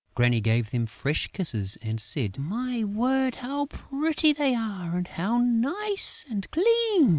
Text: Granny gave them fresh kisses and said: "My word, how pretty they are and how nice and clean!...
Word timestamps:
Granny 0.15 0.41
gave 0.41 0.71
them 0.71 0.87
fresh 0.87 1.27
kisses 1.27 1.77
and 1.79 2.01
said: 2.01 2.39
"My 2.39 2.83
word, 2.83 3.35
how 3.35 3.67
pretty 3.67 4.33
they 4.33 4.55
are 4.55 4.97
and 4.97 5.07
how 5.07 5.37
nice 5.37 6.25
and 6.27 6.49
clean!... 6.49 7.09